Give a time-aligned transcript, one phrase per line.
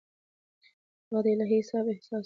[1.07, 2.19] هغه د الهي حساب احساس درلود.